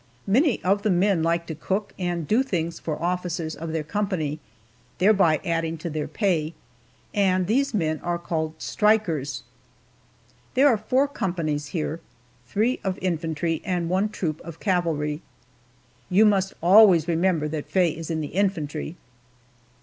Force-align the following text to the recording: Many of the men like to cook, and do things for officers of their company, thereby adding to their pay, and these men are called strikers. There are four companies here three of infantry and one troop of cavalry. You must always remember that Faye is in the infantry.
Many 0.25 0.63
of 0.63 0.81
the 0.81 0.89
men 0.89 1.21
like 1.21 1.45
to 1.45 1.53
cook, 1.53 1.93
and 1.99 2.27
do 2.27 2.41
things 2.41 2.79
for 2.79 2.99
officers 2.99 3.53
of 3.55 3.71
their 3.71 3.83
company, 3.83 4.39
thereby 4.97 5.39
adding 5.45 5.77
to 5.77 5.91
their 5.91 6.07
pay, 6.07 6.55
and 7.13 7.45
these 7.45 7.75
men 7.75 7.99
are 7.99 8.17
called 8.17 8.55
strikers. 8.57 9.43
There 10.55 10.67
are 10.67 10.75
four 10.75 11.07
companies 11.07 11.67
here 11.67 11.99
three 12.47 12.79
of 12.83 12.97
infantry 12.99 13.61
and 13.63 13.89
one 13.89 14.09
troop 14.09 14.41
of 14.43 14.59
cavalry. 14.59 15.21
You 16.09 16.25
must 16.25 16.55
always 16.63 17.07
remember 17.07 17.47
that 17.49 17.69
Faye 17.69 17.91
is 17.91 18.09
in 18.09 18.21
the 18.21 18.29
infantry. 18.29 18.95